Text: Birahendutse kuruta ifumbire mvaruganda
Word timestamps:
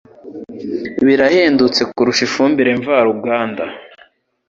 Birahendutse 1.05 1.81
kuruta 1.91 2.21
ifumbire 2.27 2.71
mvaruganda 2.79 3.63